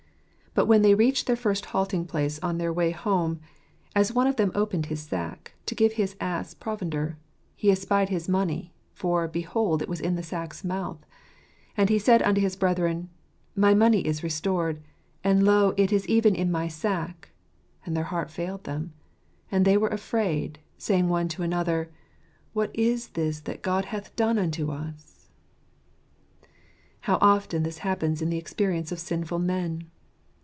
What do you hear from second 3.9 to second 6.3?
"as one of them opened his sack to give his